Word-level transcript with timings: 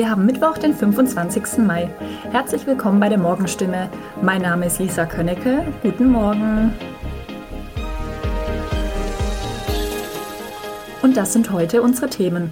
Wir 0.00 0.08
haben 0.08 0.24
Mittwoch, 0.24 0.56
den 0.56 0.74
25. 0.74 1.58
Mai. 1.58 1.90
Herzlich 2.32 2.66
willkommen 2.66 3.00
bei 3.00 3.10
der 3.10 3.18
Morgenstimme. 3.18 3.90
Mein 4.22 4.40
Name 4.40 4.64
ist 4.64 4.78
Lisa 4.78 5.04
Könnecke. 5.04 5.62
Guten 5.82 6.08
Morgen. 6.08 6.72
Und 11.02 11.18
das 11.18 11.34
sind 11.34 11.52
heute 11.52 11.82
unsere 11.82 12.08
Themen. 12.08 12.50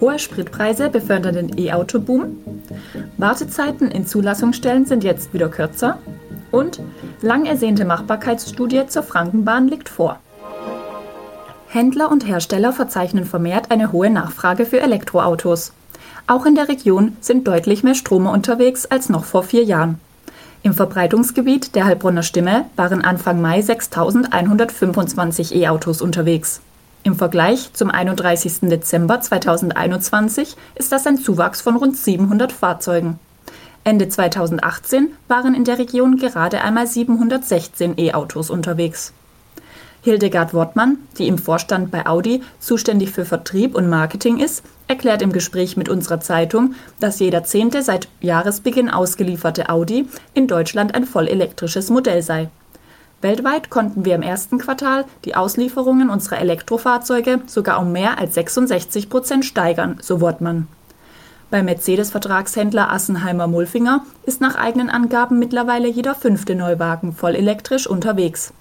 Hohe 0.00 0.20
Spritpreise 0.20 0.88
befördern 0.88 1.34
den 1.34 1.58
E-Auto-Boom. 1.58 2.36
Wartezeiten 3.16 3.90
in 3.90 4.06
Zulassungsstellen 4.06 4.86
sind 4.86 5.02
jetzt 5.02 5.34
wieder 5.34 5.48
kürzer. 5.48 5.98
Und 6.52 6.80
lang 7.22 7.44
ersehnte 7.44 7.86
Machbarkeitsstudie 7.86 8.86
zur 8.86 9.02
Frankenbahn 9.02 9.66
liegt 9.66 9.88
vor. 9.88 10.20
Händler 11.66 12.08
und 12.08 12.24
Hersteller 12.24 12.72
verzeichnen 12.72 13.24
vermehrt 13.24 13.72
eine 13.72 13.90
hohe 13.90 14.10
Nachfrage 14.10 14.64
für 14.64 14.80
Elektroautos. 14.80 15.72
Auch 16.28 16.44
in 16.44 16.54
der 16.54 16.68
Region 16.68 17.16
sind 17.22 17.48
deutlich 17.48 17.82
mehr 17.82 17.94
Stromer 17.94 18.32
unterwegs 18.32 18.84
als 18.84 19.08
noch 19.08 19.24
vor 19.24 19.42
vier 19.42 19.64
Jahren. 19.64 19.98
Im 20.62 20.74
Verbreitungsgebiet 20.74 21.74
der 21.74 21.86
Heilbronner 21.86 22.22
Stimme 22.22 22.66
waren 22.76 23.02
Anfang 23.02 23.40
Mai 23.40 23.60
6.125 23.60 25.54
E-Autos 25.54 26.02
unterwegs. 26.02 26.60
Im 27.02 27.16
Vergleich 27.16 27.72
zum 27.72 27.90
31. 27.90 28.68
Dezember 28.68 29.22
2021 29.22 30.54
ist 30.74 30.92
das 30.92 31.06
ein 31.06 31.16
Zuwachs 31.16 31.62
von 31.62 31.76
rund 31.76 31.96
700 31.96 32.52
Fahrzeugen. 32.52 33.18
Ende 33.82 34.10
2018 34.10 35.08
waren 35.28 35.54
in 35.54 35.64
der 35.64 35.78
Region 35.78 36.18
gerade 36.18 36.60
einmal 36.60 36.86
716 36.86 37.94
E-Autos 37.96 38.50
unterwegs. 38.50 39.14
Hildegard 40.02 40.54
Wortmann, 40.54 40.98
die 41.18 41.26
im 41.26 41.38
Vorstand 41.38 41.90
bei 41.90 42.06
Audi 42.06 42.42
zuständig 42.60 43.10
für 43.10 43.24
Vertrieb 43.24 43.74
und 43.74 43.88
Marketing 43.88 44.38
ist, 44.38 44.62
erklärt 44.86 45.22
im 45.22 45.32
Gespräch 45.32 45.76
mit 45.76 45.88
unserer 45.88 46.20
Zeitung, 46.20 46.74
dass 47.00 47.18
jeder 47.18 47.44
zehnte 47.44 47.82
seit 47.82 48.08
Jahresbeginn 48.20 48.90
ausgelieferte 48.90 49.68
Audi 49.68 50.08
in 50.34 50.46
Deutschland 50.46 50.94
ein 50.94 51.04
vollelektrisches 51.04 51.90
Modell 51.90 52.22
sei. 52.22 52.48
Weltweit 53.20 53.68
konnten 53.68 54.04
wir 54.04 54.14
im 54.14 54.22
ersten 54.22 54.58
Quartal 54.58 55.04
die 55.24 55.34
Auslieferungen 55.34 56.08
unserer 56.08 56.38
Elektrofahrzeuge 56.38 57.40
sogar 57.46 57.80
um 57.80 57.90
mehr 57.90 58.18
als 58.18 58.34
66 58.34 59.10
Prozent 59.10 59.44
steigern, 59.44 59.98
so 60.00 60.20
Wortmann. 60.20 60.68
Beim 61.50 61.64
Mercedes-Vertragshändler 61.64 62.92
Assenheimer-Mulfinger 62.92 64.04
ist 64.24 64.40
nach 64.40 64.54
eigenen 64.54 64.90
Angaben 64.90 65.38
mittlerweile 65.38 65.88
jeder 65.88 66.14
fünfte 66.14 66.54
Neuwagen 66.54 67.12
vollelektrisch 67.12 67.86
unterwegs. 67.86 68.52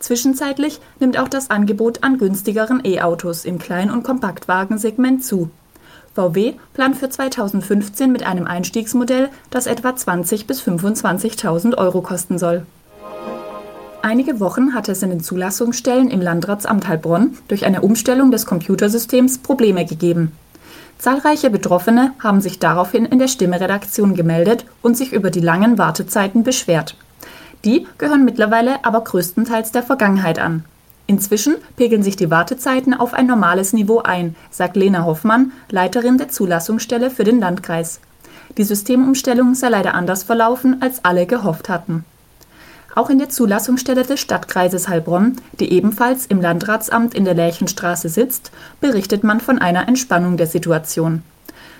Zwischenzeitlich 0.00 0.80
nimmt 1.00 1.18
auch 1.18 1.28
das 1.28 1.50
Angebot 1.50 2.04
an 2.04 2.18
günstigeren 2.18 2.82
E-Autos 2.84 3.44
im 3.44 3.58
Klein- 3.58 3.90
und 3.90 4.04
Kompaktwagensegment 4.04 5.24
zu. 5.24 5.50
VW 6.14 6.54
plant 6.74 6.96
für 6.96 7.08
2015 7.08 8.10
mit 8.10 8.26
einem 8.26 8.46
Einstiegsmodell, 8.46 9.28
das 9.50 9.66
etwa 9.66 9.90
20.000 9.90 10.46
bis 10.46 10.60
25.000 10.60 11.76
Euro 11.76 12.00
kosten 12.00 12.38
soll. 12.38 12.66
Einige 14.02 14.40
Wochen 14.40 14.74
hatte 14.74 14.92
es 14.92 15.02
in 15.02 15.10
den 15.10 15.20
Zulassungsstellen 15.20 16.10
im 16.10 16.20
Landratsamt 16.20 16.88
Heilbronn 16.88 17.36
durch 17.48 17.66
eine 17.66 17.82
Umstellung 17.82 18.30
des 18.30 18.46
Computersystems 18.46 19.38
Probleme 19.38 19.84
gegeben. 19.84 20.32
Zahlreiche 20.98 21.50
Betroffene 21.50 22.12
haben 22.22 22.40
sich 22.40 22.58
daraufhin 22.58 23.04
in 23.04 23.18
der 23.18 23.28
Stimme-Redaktion 23.28 24.14
gemeldet 24.14 24.64
und 24.82 24.96
sich 24.96 25.12
über 25.12 25.30
die 25.30 25.40
langen 25.40 25.78
Wartezeiten 25.78 26.42
beschwert. 26.42 26.96
Die 27.64 27.86
gehören 27.98 28.24
mittlerweile 28.24 28.84
aber 28.84 29.02
größtenteils 29.02 29.72
der 29.72 29.82
Vergangenheit 29.82 30.38
an. 30.38 30.64
Inzwischen 31.06 31.56
pegeln 31.76 32.02
sich 32.02 32.16
die 32.16 32.30
Wartezeiten 32.30 32.92
auf 32.92 33.14
ein 33.14 33.26
normales 33.26 33.72
Niveau 33.72 34.00
ein, 34.00 34.36
sagt 34.50 34.76
Lena 34.76 35.04
Hoffmann, 35.04 35.52
Leiterin 35.70 36.18
der 36.18 36.28
Zulassungsstelle 36.28 37.10
für 37.10 37.24
den 37.24 37.40
Landkreis. 37.40 38.00
Die 38.58 38.64
Systemumstellung 38.64 39.54
sei 39.54 39.70
leider 39.70 39.94
anders 39.94 40.22
verlaufen, 40.22 40.82
als 40.82 41.04
alle 41.04 41.26
gehofft 41.26 41.68
hatten. 41.68 42.04
Auch 42.94 43.10
in 43.10 43.18
der 43.18 43.30
Zulassungsstelle 43.30 44.02
des 44.02 44.20
Stadtkreises 44.20 44.88
Heilbronn, 44.88 45.36
die 45.60 45.72
ebenfalls 45.72 46.26
im 46.26 46.42
Landratsamt 46.42 47.14
in 47.14 47.24
der 47.24 47.34
Lärchenstraße 47.34 48.08
sitzt, 48.08 48.50
berichtet 48.80 49.24
man 49.24 49.40
von 49.40 49.58
einer 49.58 49.88
Entspannung 49.88 50.36
der 50.36 50.46
Situation. 50.46 51.22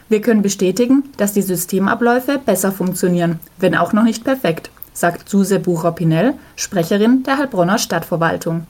Wir 0.08 0.22
können 0.22 0.42
bestätigen, 0.42 1.04
dass 1.18 1.34
die 1.34 1.42
Systemabläufe 1.42 2.38
besser 2.38 2.72
funktionieren, 2.72 3.40
wenn 3.58 3.76
auch 3.76 3.92
noch 3.92 4.04
nicht 4.04 4.24
perfekt 4.24 4.70
sagt 4.98 5.28
Suse 5.28 5.60
Bucher-Pinell, 5.60 6.34
Sprecherin 6.56 7.22
der 7.22 7.38
Heilbronner 7.38 7.78
Stadtverwaltung. 7.78 8.66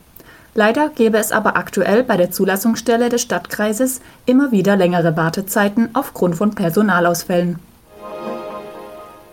Leider 0.54 0.88
gäbe 0.88 1.18
es 1.18 1.30
aber 1.30 1.56
aktuell 1.56 2.02
bei 2.02 2.16
der 2.16 2.30
Zulassungsstelle 2.30 3.08
des 3.08 3.22
Stadtkreises 3.22 4.00
immer 4.26 4.50
wieder 4.50 4.76
längere 4.76 5.16
Wartezeiten 5.16 5.90
aufgrund 5.92 6.36
von 6.36 6.54
Personalausfällen. 6.54 7.58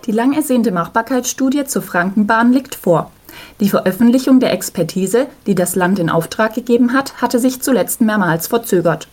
Die 0.06 0.11
lang 0.11 0.33
ersehnte 0.33 0.72
Machbarkeitsstudie 0.72 1.66
zur 1.66 1.81
Frankenbahn 1.81 2.53
liegt 2.53 2.75
vor. 2.75 3.12
Die 3.59 3.69
Veröffentlichung 3.69 4.39
der 4.39 4.53
Expertise, 4.53 5.27
die 5.47 5.56
das 5.56 5.75
Land 5.75 6.00
in 6.00 6.09
Auftrag 6.09 6.53
gegeben 6.53 6.94
hat, 6.94 7.22
hatte 7.22 7.39
sich 7.39 7.62
zuletzt 7.62 8.01
mehrmals 8.01 8.47
verzögert. 8.47 9.07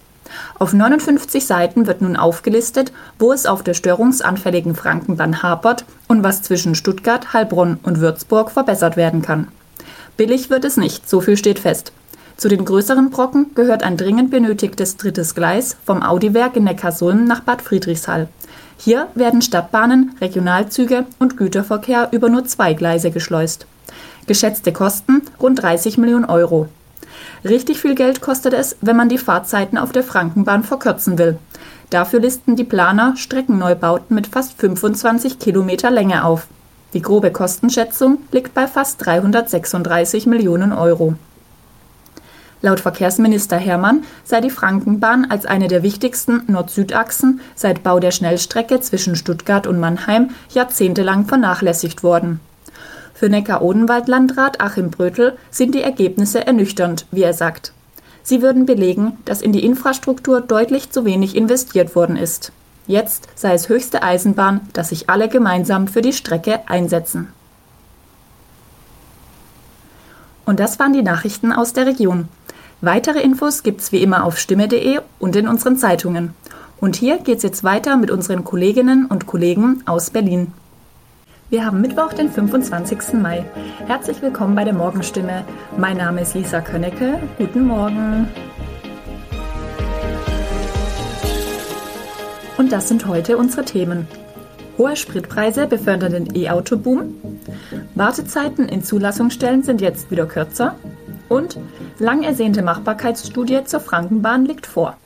Auf 0.58 0.72
59 0.72 1.46
Seiten 1.46 1.86
wird 1.86 2.02
nun 2.02 2.16
aufgelistet, 2.16 2.92
wo 3.18 3.32
es 3.32 3.46
auf 3.46 3.62
der 3.62 3.74
störungsanfälligen 3.74 4.74
Frankenbahn 4.74 5.42
hapert 5.42 5.84
und 6.08 6.22
was 6.22 6.42
zwischen 6.42 6.74
Stuttgart, 6.74 7.32
Heilbronn 7.32 7.78
und 7.82 8.00
Würzburg 8.00 8.50
verbessert 8.50 8.96
werden 8.96 9.22
kann. 9.22 9.48
Billig 10.16 10.50
wird 10.50 10.64
es 10.64 10.76
nicht, 10.76 11.08
so 11.08 11.20
viel 11.20 11.36
steht 11.36 11.58
fest. 11.58 11.92
Zu 12.36 12.48
den 12.48 12.64
größeren 12.64 13.10
Brocken 13.10 13.54
gehört 13.54 13.82
ein 13.82 13.96
dringend 13.96 14.30
benötigtes 14.30 14.96
drittes 14.96 15.34
Gleis 15.34 15.76
vom 15.84 16.02
Audiwerk 16.02 16.56
in 16.56 16.64
Neckarsulm 16.64 17.24
nach 17.24 17.40
Bad 17.40 17.62
Friedrichshall. 17.62 18.28
Hier 18.78 19.08
werden 19.14 19.42
Stadtbahnen, 19.42 20.16
Regionalzüge 20.20 21.06
und 21.18 21.36
Güterverkehr 21.36 22.08
über 22.10 22.28
nur 22.28 22.44
zwei 22.44 22.74
Gleise 22.74 23.10
geschleust. 23.10 23.66
Geschätzte 24.26 24.72
Kosten 24.72 25.22
rund 25.40 25.62
30 25.62 25.98
Millionen 25.98 26.24
Euro. 26.24 26.68
Richtig 27.44 27.80
viel 27.80 27.94
Geld 27.94 28.20
kostet 28.20 28.54
es, 28.54 28.76
wenn 28.80 28.96
man 28.96 29.08
die 29.08 29.18
Fahrzeiten 29.18 29.78
auf 29.78 29.92
der 29.92 30.04
Frankenbahn 30.04 30.64
verkürzen 30.64 31.18
will. 31.18 31.38
Dafür 31.90 32.20
listen 32.20 32.56
die 32.56 32.64
Planer 32.64 33.14
Streckenneubauten 33.16 34.14
mit 34.14 34.26
fast 34.26 34.58
25 34.58 35.38
Kilometer 35.38 35.90
Länge 35.90 36.24
auf. 36.24 36.46
Die 36.94 37.02
grobe 37.02 37.30
Kostenschätzung 37.30 38.18
liegt 38.32 38.54
bei 38.54 38.66
fast 38.66 39.04
336 39.04 40.26
Millionen 40.26 40.72
Euro. 40.72 41.14
Laut 42.62 42.78
Verkehrsminister 42.78 43.56
Hermann 43.56 44.04
sei 44.24 44.40
die 44.40 44.50
Frankenbahn 44.50 45.28
als 45.28 45.46
eine 45.46 45.66
der 45.66 45.82
wichtigsten 45.82 46.44
Nord-Süd-Achsen 46.46 47.40
seit 47.56 47.82
Bau 47.82 47.98
der 47.98 48.12
Schnellstrecke 48.12 48.80
zwischen 48.80 49.16
Stuttgart 49.16 49.66
und 49.66 49.80
Mannheim 49.80 50.30
jahrzehntelang 50.50 51.26
vernachlässigt 51.26 52.04
worden. 52.04 52.40
Für 53.22 53.28
Neckar-Odenwald-Landrat 53.28 54.60
Achim 54.60 54.90
Brötel 54.90 55.38
sind 55.52 55.76
die 55.76 55.82
Ergebnisse 55.82 56.44
ernüchternd, 56.44 57.06
wie 57.12 57.22
er 57.22 57.34
sagt. 57.34 57.72
Sie 58.24 58.42
würden 58.42 58.66
belegen, 58.66 59.16
dass 59.26 59.42
in 59.42 59.52
die 59.52 59.64
Infrastruktur 59.64 60.40
deutlich 60.40 60.90
zu 60.90 61.04
wenig 61.04 61.36
investiert 61.36 61.94
worden 61.94 62.16
ist. 62.16 62.50
Jetzt 62.88 63.28
sei 63.36 63.54
es 63.54 63.68
höchste 63.68 64.02
Eisenbahn, 64.02 64.62
dass 64.72 64.88
sich 64.88 65.08
alle 65.08 65.28
gemeinsam 65.28 65.86
für 65.86 66.02
die 66.02 66.12
Strecke 66.12 66.68
einsetzen. 66.68 67.28
Und 70.44 70.58
das 70.58 70.80
waren 70.80 70.92
die 70.92 71.02
Nachrichten 71.02 71.52
aus 71.52 71.72
der 71.74 71.86
Region. 71.86 72.26
Weitere 72.80 73.20
Infos 73.20 73.62
gibt's 73.62 73.92
wie 73.92 74.02
immer 74.02 74.24
auf 74.24 74.36
stimme.de 74.36 74.98
und 75.20 75.36
in 75.36 75.46
unseren 75.46 75.76
Zeitungen. 75.76 76.34
Und 76.80 76.96
hier 76.96 77.18
geht's 77.18 77.44
jetzt 77.44 77.62
weiter 77.62 77.96
mit 77.96 78.10
unseren 78.10 78.42
Kolleginnen 78.42 79.06
und 79.06 79.28
Kollegen 79.28 79.84
aus 79.86 80.10
Berlin. 80.10 80.52
Wir 81.52 81.66
haben 81.66 81.82
Mittwoch, 81.82 82.14
den 82.14 82.30
25. 82.30 83.12
Mai. 83.20 83.44
Herzlich 83.86 84.22
willkommen 84.22 84.54
bei 84.54 84.64
der 84.64 84.72
Morgenstimme. 84.72 85.44
Mein 85.76 85.98
Name 85.98 86.22
ist 86.22 86.32
Lisa 86.32 86.62
Könnecke. 86.62 87.20
Guten 87.36 87.66
Morgen. 87.66 88.26
Und 92.56 92.72
das 92.72 92.88
sind 92.88 93.06
heute 93.06 93.36
unsere 93.36 93.66
Themen. 93.66 94.08
Hohe 94.78 94.96
Spritpreise 94.96 95.66
befördern 95.66 96.12
den 96.12 96.34
E-Auto-Boom. 96.34 97.16
Wartezeiten 97.96 98.66
in 98.70 98.82
Zulassungsstellen 98.82 99.62
sind 99.62 99.82
jetzt 99.82 100.10
wieder 100.10 100.24
kürzer. 100.24 100.76
Und 101.28 101.58
lang 101.98 102.22
ersehnte 102.22 102.62
Machbarkeitsstudie 102.62 103.64
zur 103.64 103.80
Frankenbahn 103.80 104.46
liegt 104.46 104.66
vor. 104.66 104.96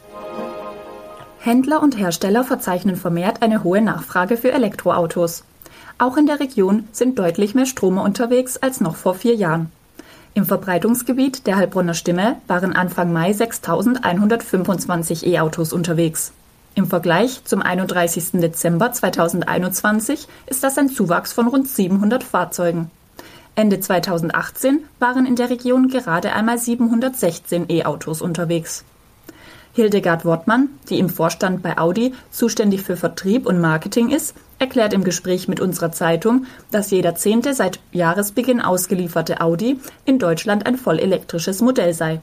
Händler 1.40 1.82
und 1.82 1.98
Hersteller 1.98 2.44
verzeichnen 2.44 2.94
vermehrt 2.94 3.42
eine 3.42 3.64
hohe 3.64 3.82
Nachfrage 3.82 4.36
für 4.36 4.52
Elektroautos. 4.52 5.42
Auch 5.98 6.18
in 6.18 6.26
der 6.26 6.40
Region 6.40 6.86
sind 6.92 7.18
deutlich 7.18 7.54
mehr 7.54 7.64
Stromer 7.64 8.02
unterwegs 8.02 8.58
als 8.58 8.82
noch 8.82 8.96
vor 8.96 9.14
vier 9.14 9.34
Jahren. 9.34 9.72
Im 10.34 10.44
Verbreitungsgebiet 10.44 11.46
der 11.46 11.56
Heilbronner 11.56 11.94
Stimme 11.94 12.36
waren 12.46 12.74
Anfang 12.74 13.14
Mai 13.14 13.30
6.125 13.30 15.24
E-Autos 15.24 15.72
unterwegs. 15.72 16.32
Im 16.74 16.86
Vergleich 16.86 17.42
zum 17.44 17.62
31. 17.62 18.32
Dezember 18.32 18.92
2021 18.92 20.28
ist 20.44 20.62
das 20.62 20.76
ein 20.76 20.90
Zuwachs 20.90 21.32
von 21.32 21.48
rund 21.48 21.66
700 21.66 22.22
Fahrzeugen. 22.22 22.90
Ende 23.54 23.80
2018 23.80 24.80
waren 24.98 25.24
in 25.24 25.36
der 25.36 25.48
Region 25.48 25.88
gerade 25.88 26.34
einmal 26.34 26.58
716 26.58 27.70
E-Autos 27.70 28.20
unterwegs. 28.20 28.84
Hildegard 29.76 30.24
Wortmann, 30.24 30.70
die 30.88 30.98
im 30.98 31.10
Vorstand 31.10 31.62
bei 31.62 31.76
Audi 31.76 32.14
zuständig 32.30 32.80
für 32.80 32.96
Vertrieb 32.96 33.44
und 33.44 33.60
Marketing 33.60 34.08
ist, 34.08 34.34
erklärt 34.58 34.94
im 34.94 35.04
Gespräch 35.04 35.48
mit 35.48 35.60
unserer 35.60 35.92
Zeitung, 35.92 36.46
dass 36.70 36.90
jeder 36.90 37.14
zehnte 37.14 37.52
seit 37.52 37.78
Jahresbeginn 37.92 38.62
ausgelieferte 38.62 39.42
Audi 39.42 39.78
in 40.06 40.18
Deutschland 40.18 40.64
ein 40.64 40.78
vollelektrisches 40.78 41.60
Modell 41.60 41.92
sei. 41.92 42.22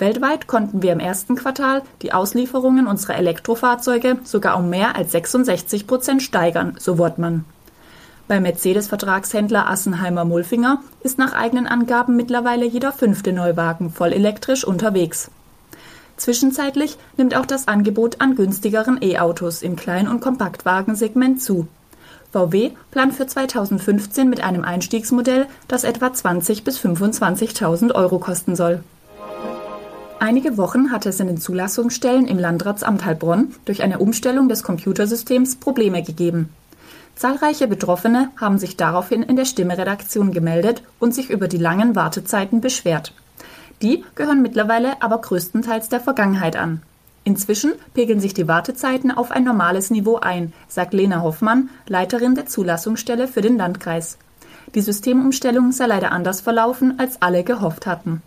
Weltweit 0.00 0.48
konnten 0.48 0.82
wir 0.82 0.90
im 0.92 0.98
ersten 0.98 1.36
Quartal 1.36 1.82
die 2.02 2.12
Auslieferungen 2.12 2.88
unserer 2.88 3.14
Elektrofahrzeuge 3.14 4.18
sogar 4.24 4.58
um 4.58 4.68
mehr 4.68 4.96
als 4.96 5.12
66 5.12 5.86
Prozent 5.86 6.20
steigern, 6.20 6.74
so 6.80 6.98
Wortmann. 6.98 7.44
Beim 8.26 8.42
Mercedes-Vertragshändler 8.42 9.70
Assenheimer-Mulfinger 9.70 10.82
ist 11.04 11.18
nach 11.18 11.32
eigenen 11.32 11.68
Angaben 11.68 12.16
mittlerweile 12.16 12.66
jeder 12.66 12.90
fünfte 12.90 13.32
Neuwagen 13.32 13.90
vollelektrisch 13.90 14.64
unterwegs. 14.64 15.30
Zwischenzeitlich 16.22 16.98
nimmt 17.16 17.34
auch 17.34 17.46
das 17.46 17.66
Angebot 17.66 18.20
an 18.20 18.36
günstigeren 18.36 19.02
E-Autos 19.02 19.60
im 19.60 19.74
Klein- 19.74 20.06
und 20.06 20.20
Kompaktwagensegment 20.20 21.42
zu. 21.42 21.66
VW 22.30 22.70
plant 22.92 23.12
für 23.14 23.26
2015 23.26 24.30
mit 24.30 24.40
einem 24.40 24.62
Einstiegsmodell, 24.62 25.46
das 25.66 25.82
etwa 25.82 26.06
20.000 26.06 26.62
bis 26.62 26.78
25.000 26.78 27.92
Euro 27.96 28.20
kosten 28.20 28.54
soll. 28.54 28.84
Einige 30.20 30.56
Wochen 30.58 30.92
hatte 30.92 31.08
es 31.08 31.18
in 31.18 31.26
den 31.26 31.38
Zulassungsstellen 31.38 32.28
im 32.28 32.38
Landratsamt 32.38 33.04
Heilbronn 33.04 33.56
durch 33.64 33.82
eine 33.82 33.98
Umstellung 33.98 34.48
des 34.48 34.62
Computersystems 34.62 35.56
Probleme 35.56 36.04
gegeben. 36.04 36.50
Zahlreiche 37.16 37.66
Betroffene 37.66 38.30
haben 38.36 38.58
sich 38.58 38.76
daraufhin 38.76 39.24
in 39.24 39.34
der 39.34 39.44
Stimme-Redaktion 39.44 40.30
gemeldet 40.30 40.84
und 41.00 41.16
sich 41.16 41.30
über 41.30 41.48
die 41.48 41.58
langen 41.58 41.96
Wartezeiten 41.96 42.60
beschwert. 42.60 43.12
Die 43.82 44.04
gehören 44.14 44.42
mittlerweile 44.42 45.02
aber 45.02 45.18
größtenteils 45.20 45.88
der 45.88 46.00
Vergangenheit 46.00 46.56
an. 46.56 46.82
Inzwischen 47.24 47.72
pegeln 47.94 48.20
sich 48.20 48.34
die 48.34 48.48
Wartezeiten 48.48 49.10
auf 49.10 49.30
ein 49.30 49.44
normales 49.44 49.90
Niveau 49.90 50.16
ein, 50.16 50.52
sagt 50.68 50.94
Lena 50.94 51.22
Hoffmann, 51.22 51.68
Leiterin 51.86 52.34
der 52.34 52.46
Zulassungsstelle 52.46 53.28
für 53.28 53.42
den 53.42 53.56
Landkreis. 53.56 54.18
Die 54.74 54.80
Systemumstellung 54.80 55.72
sei 55.72 55.86
leider 55.86 56.12
anders 56.12 56.40
verlaufen, 56.40 56.98
als 56.98 57.20
alle 57.20 57.44
gehofft 57.44 57.86
hatten. 57.86 58.22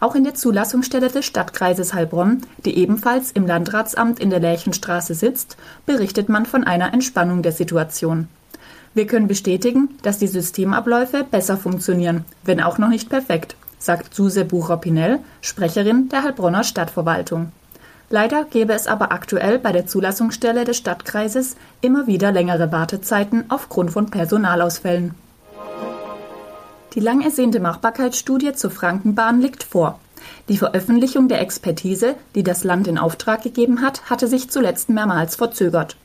Auch 0.00 0.14
in 0.14 0.24
der 0.24 0.34
Zulassungsstelle 0.34 1.08
des 1.08 1.26
Stadtkreises 1.26 1.92
Heilbronn, 1.92 2.42
die 2.64 2.78
ebenfalls 2.78 3.32
im 3.32 3.46
Landratsamt 3.46 4.18
in 4.18 4.30
der 4.30 4.40
Lärchenstraße 4.40 5.14
sitzt, 5.14 5.56
berichtet 5.84 6.28
man 6.28 6.46
von 6.46 6.64
einer 6.64 6.94
Entspannung 6.94 7.42
der 7.42 7.52
Situation. 7.52 8.28
Wir 8.94 9.06
können 9.06 9.28
bestätigen, 9.28 9.90
dass 10.02 10.18
die 10.18 10.26
Systemabläufe 10.26 11.24
besser 11.24 11.56
funktionieren, 11.56 12.24
wenn 12.44 12.60
auch 12.60 12.78
noch 12.78 12.88
nicht 12.88 13.08
perfekt, 13.10 13.56
sagt 13.80 14.14
Suse 14.14 14.44
Bucher-Pinell, 14.44 15.18
Sprecherin 15.40 16.08
der 16.08 16.22
Heilbronner 16.22 16.62
Stadtverwaltung. 16.62 17.50
Leider 18.10 18.44
gäbe 18.44 18.72
es 18.72 18.86
aber 18.86 19.10
aktuell 19.10 19.58
bei 19.58 19.72
der 19.72 19.86
Zulassungsstelle 19.86 20.64
des 20.64 20.76
Stadtkreises 20.76 21.56
immer 21.80 22.06
wieder 22.06 22.30
längere 22.30 22.70
Wartezeiten 22.70 23.44
aufgrund 23.48 23.90
von 23.90 24.10
Personalausfällen. 24.10 25.14
Die 26.94 27.00
lang 27.00 27.20
ersehnte 27.22 27.60
Machbarkeitsstudie 27.60 28.52
zur 28.52 28.70
Frankenbahn 28.70 29.40
liegt 29.40 29.62
vor. 29.62 30.00
Die 30.48 30.58
Veröffentlichung 30.58 31.28
der 31.28 31.40
Expertise, 31.40 32.16
die 32.34 32.42
das 32.42 32.64
Land 32.64 32.88
in 32.88 32.98
Auftrag 32.98 33.42
gegeben 33.42 33.80
hat, 33.80 34.10
hatte 34.10 34.26
sich 34.26 34.50
zuletzt 34.50 34.88
mehrmals 34.88 35.36
verzögert. 35.36 35.96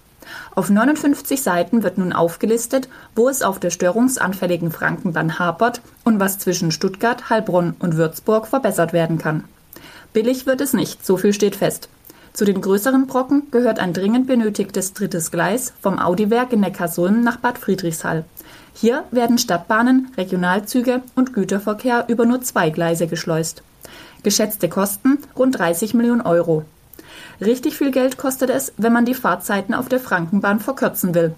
Auf 0.55 0.69
59 0.69 1.41
Seiten 1.41 1.83
wird 1.83 1.97
nun 1.97 2.13
aufgelistet, 2.13 2.89
wo 3.15 3.29
es 3.29 3.41
auf 3.41 3.59
der 3.59 3.69
störungsanfälligen 3.69 4.71
Frankenbahn 4.71 5.39
hapert 5.39 5.81
und 6.03 6.19
was 6.19 6.39
zwischen 6.39 6.71
Stuttgart, 6.71 7.29
Heilbronn 7.29 7.75
und 7.79 7.97
Würzburg 7.97 8.47
verbessert 8.47 8.93
werden 8.93 9.17
kann. 9.17 9.43
Billig 10.13 10.45
wird 10.45 10.61
es 10.61 10.73
nicht, 10.73 11.05
so 11.05 11.17
viel 11.17 11.33
steht 11.33 11.55
fest. 11.55 11.89
Zu 12.35 12.43
den 12.43 12.59
größeren 12.59 13.07
Brocken 13.07 13.49
gehört 13.49 13.79
ein 13.79 13.93
dringend 13.93 14.27
benötigtes 14.27 14.93
drittes 14.93 15.31
Gleis 15.31 15.73
vom 15.81 15.99
Audiwerk 15.99 16.51
in 16.51 16.59
Neckarsulm 16.59 17.21
nach 17.21 17.37
Bad 17.37 17.57
Friedrichshall. 17.57 18.25
Hier 18.73 19.05
werden 19.11 19.37
Stadtbahnen, 19.37 20.11
Regionalzüge 20.17 21.01
und 21.15 21.33
Güterverkehr 21.33 22.05
über 22.09 22.25
nur 22.25 22.41
zwei 22.41 22.71
Gleise 22.71 23.07
geschleust. 23.07 23.63
Geschätzte 24.23 24.67
Kosten 24.67 25.19
rund 25.37 25.57
30 25.57 25.93
Millionen 25.93 26.21
Euro. 26.21 26.65
Richtig 27.41 27.77
viel 27.77 27.91
Geld 27.91 28.17
kostet 28.17 28.49
es, 28.49 28.73
wenn 28.77 28.93
man 28.93 29.05
die 29.05 29.13
Fahrzeiten 29.13 29.73
auf 29.73 29.89
der 29.89 29.99
Frankenbahn 29.99 30.59
verkürzen 30.59 31.13
will. 31.13 31.35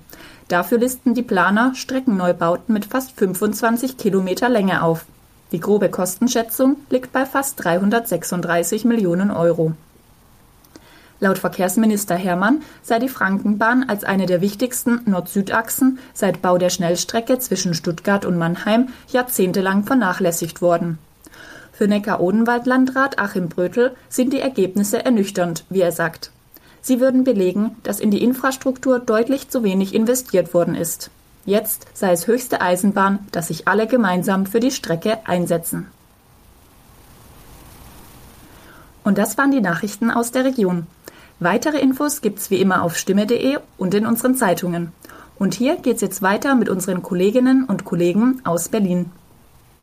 Dafür 0.48 0.78
listen 0.78 1.14
die 1.14 1.24
Planer 1.24 1.74
Streckenneubauten 1.76 2.74
mit 2.74 2.86
fast 2.86 3.12
25 3.18 3.98
Kilometer 3.98 4.48
Länge 4.48 4.84
auf. 4.84 5.06
Die 5.52 5.60
grobe 5.60 5.90
Kostenschätzung 5.90 6.78
liegt 6.90 7.12
bei 7.12 7.26
fast 7.26 7.64
336 7.64 8.86
Millionen 8.86 9.32
Euro. 9.32 9.74
Laut 11.20 11.40
Verkehrsminister 11.40 12.16
Hermann 12.16 12.62
sei 12.84 13.00
die 13.00 13.10
Frankenbahn 13.10 13.90
als 13.90 14.04
eine 14.04 14.28
der 14.28 14.42
wichtigsten 14.42 15.02
Nord-Süd-Achsen 15.06 15.98
seit 16.14 16.44
Bau 16.44 16.60
der 16.60 16.70
Schnellstrecke 16.70 17.40
zwischen 17.40 17.74
Stuttgart 17.74 18.24
und 18.24 18.38
Mannheim 18.38 18.90
jahrzehntelang 19.10 19.84
vernachlässigt 19.84 20.62
worden 20.62 21.00
für 21.78 21.88
Neckar-Odenwald-Landrat 21.88 23.20
Achim 23.20 23.50
Brötel 23.50 23.96
sind 24.10 24.34
die 24.34 24.40
Ergebnisse 24.40 25.06
ernüchternd, 25.06 25.64
wie 25.70 25.82
er 25.82 25.92
sagt. 25.92 26.32
Sie 26.82 27.00
würden 27.00 27.24
belegen, 27.24 27.76
dass 27.84 28.00
in 28.00 28.10
die 28.10 28.24
Infrastruktur 28.24 28.98
deutlich 28.98 29.50
zu 29.50 29.62
wenig 29.62 29.94
investiert 29.94 30.56
worden 30.56 30.74
ist. 30.74 31.12
Jetzt 31.46 31.86
sei 31.94 32.14
es 32.14 32.26
höchste 32.26 32.62
Eisenbahn, 32.62 33.20
dass 33.32 33.50
sich 33.50 33.68
alle 33.68 33.86
gemeinsam 33.86 34.48
für 34.48 34.60
die 34.60 34.72
Strecke 34.72 35.20
einsetzen. 35.26 35.86
Und 39.04 39.20
das 39.20 39.38
waren 39.38 39.52
die 39.52 39.62
Nachrichten 39.62 40.10
aus 40.10 40.32
der 40.32 40.46
Region. 40.46 40.88
Weitere 41.40 41.78
Infos 41.78 42.22
gibt's 42.22 42.50
wie 42.50 42.60
immer 42.60 42.82
auf 42.82 42.98
stimme.de 42.98 43.60
und 43.78 43.94
in 43.94 44.08
unseren 44.08 44.34
Zeitungen. 44.34 44.94
Und 45.38 45.54
hier 45.54 45.76
geht's 45.76 46.02
jetzt 46.02 46.24
weiter 46.24 46.56
mit 46.56 46.70
unseren 46.70 47.04
Kolleginnen 47.04 47.66
und 47.66 47.86
Kollegen 47.86 48.42
aus 48.44 48.68
Berlin. 48.68 49.12